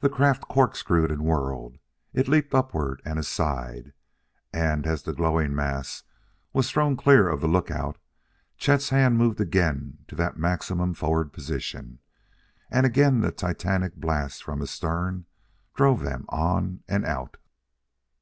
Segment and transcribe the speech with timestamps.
[0.00, 1.76] The craft corkscrewed and whirled;
[2.14, 3.92] it leaped upward and aside;
[4.54, 6.02] and, as the glowing mass
[6.54, 7.98] was thrown clear of the lookout,
[8.56, 11.98] Chet's hand moved again to that maximum forward position,
[12.70, 15.26] and again the titanic blast from astern
[15.74, 17.36] drove them on and out.